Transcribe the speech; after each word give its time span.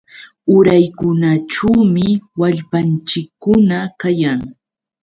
Uraykunaćhuumi 0.55 2.07
wallpanchikkuna 2.39 3.77
kayan. 4.01 4.39